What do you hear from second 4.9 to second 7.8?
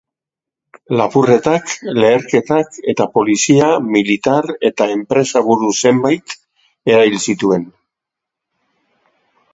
enpresaburu zenbait erail zituen.